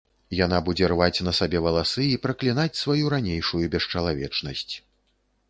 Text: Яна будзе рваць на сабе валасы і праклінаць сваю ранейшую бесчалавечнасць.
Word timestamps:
Яна 0.37 0.59
будзе 0.69 0.87
рваць 0.93 1.23
на 1.27 1.33
сабе 1.39 1.61
валасы 1.65 2.07
і 2.15 2.17
праклінаць 2.25 2.79
сваю 2.81 3.05
ранейшую 3.17 3.63
бесчалавечнасць. 3.77 4.69